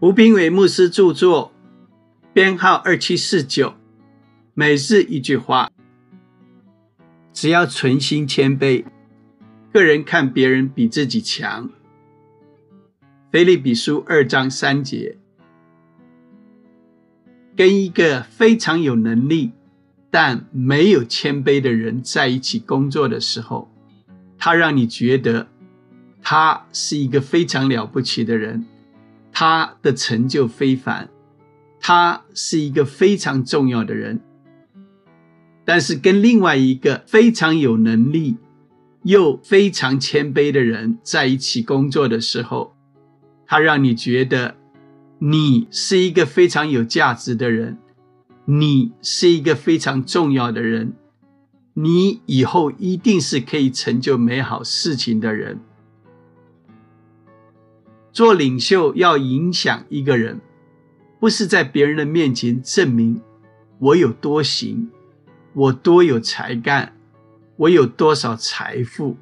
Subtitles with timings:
[0.00, 1.52] 吴斌伟牧师著作，
[2.32, 3.74] 编号二七四九。
[4.54, 5.70] 每日一句话，
[7.34, 8.86] 只要存心谦卑，
[9.70, 11.68] 个人看别人比自己强。
[13.30, 15.18] 腓立比书二章三节，
[17.54, 19.52] 跟一个非常有能力
[20.10, 23.70] 但没有谦卑的人在一起工作的时候，
[24.38, 25.48] 他让你觉得
[26.22, 28.64] 他是一个非常了不起的人，
[29.40, 31.08] 他的成就非凡，
[31.80, 34.20] 他是一个非常重要的人。
[35.64, 38.36] 但是跟另外一个非常有能力
[39.02, 42.74] 又非常谦卑的人在一起工作的时候，
[43.46, 44.56] 他让你觉得
[45.20, 47.78] 你是一个非常有价值的人，
[48.44, 50.92] 你是一个非常重要的人，
[51.72, 55.60] 你以后一定是可以成就美好事情的人。
[58.12, 60.40] 做领袖要影响一个人，
[61.18, 63.20] 不是在别人的面前证明
[63.78, 64.90] 我有多行，
[65.52, 66.96] 我多有才干，
[67.56, 69.16] 我有多少财富，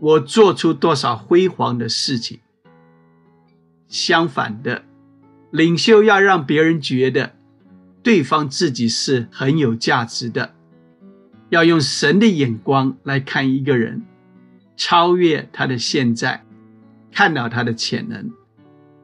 [0.00, 2.40] 我做出多少辉煌的事情。
[3.86, 4.84] 相反的，
[5.50, 7.36] 领袖要让别人觉得
[8.02, 10.54] 对方自己是很有价值的，
[11.50, 14.04] 要用神的眼光来看一个人，
[14.76, 16.44] 超越他的现在，
[17.18, 18.30] 看到他的潜能，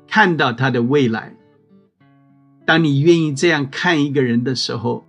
[0.07, 1.35] 看到他的未来。
[2.65, 5.05] 当你愿意这样看一个人的时候，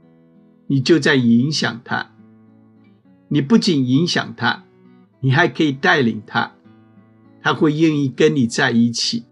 [0.66, 2.10] 你就在影响他。
[3.28, 4.64] 你不仅影响他，
[5.20, 6.54] 你还可以带领他，
[7.44, 9.26] 他会愿意跟你在一起。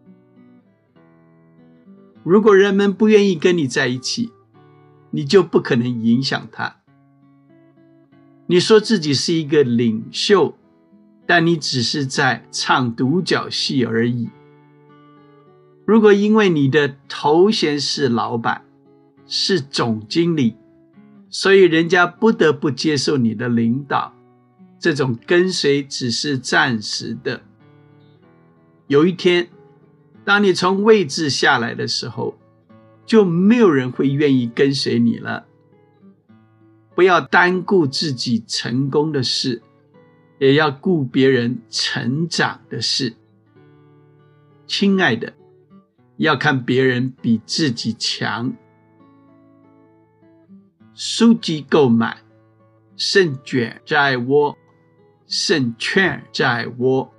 [2.21, 4.31] 如果人们不愿意跟你在一起，
[5.09, 6.75] 你就不可能影响他。
[8.45, 10.55] 你说自己是一个领袖，
[11.25, 14.29] 但你只是在唱独角戏而已。
[15.85, 18.63] 如果因为你的头衔是老板，
[19.25, 20.55] 是总经理，
[21.29, 24.13] 所以人家不得不接受你的领导，
[24.79, 27.41] 这种跟随只是暂时的。
[28.87, 29.49] 有一天。
[30.25, 32.37] 当你从位置下来的时候，
[33.05, 35.45] 就没有人会愿意跟随你了。
[36.95, 39.61] 不要单顾自己成功的事，
[40.39, 43.15] 也要顾别人成长的事。
[44.65, 45.33] 亲爱的，
[46.17, 48.53] 要看别人比自己强。
[50.95, 52.17] 书籍购买，
[52.95, 54.57] 胜券在握，
[55.27, 57.12] 胜券在握。